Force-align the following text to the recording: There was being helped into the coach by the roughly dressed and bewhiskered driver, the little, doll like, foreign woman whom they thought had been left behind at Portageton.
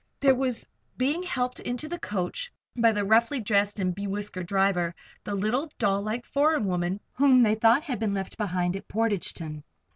There 0.19 0.33
was 0.33 0.67
being 0.97 1.21
helped 1.21 1.59
into 1.59 1.87
the 1.87 1.99
coach 1.99 2.51
by 2.75 2.91
the 2.91 3.05
roughly 3.05 3.39
dressed 3.39 3.77
and 3.77 3.93
bewhiskered 3.95 4.47
driver, 4.47 4.95
the 5.25 5.35
little, 5.35 5.71
doll 5.77 6.01
like, 6.01 6.25
foreign 6.25 6.65
woman 6.65 6.99
whom 7.13 7.43
they 7.43 7.53
thought 7.53 7.83
had 7.83 7.99
been 7.99 8.15
left 8.15 8.35
behind 8.35 8.75
at 8.75 8.87
Portageton. 8.87 9.61